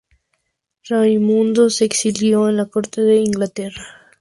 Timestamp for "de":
3.01-3.17